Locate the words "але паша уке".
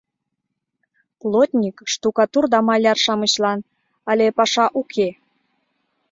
4.09-5.09